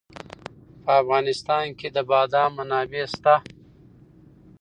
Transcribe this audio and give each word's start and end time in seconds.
په 0.83 0.91
افغانستان 1.01 1.65
کې 1.79 1.87
د 1.95 1.97
بادام 2.09 2.51
منابع 2.57 3.05
شته. 3.13 3.35